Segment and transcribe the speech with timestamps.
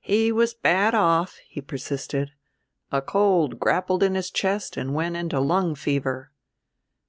[0.00, 2.32] "He was bad off," he persisted;
[2.90, 6.32] "a cold grappled in his chest and went into lung fever.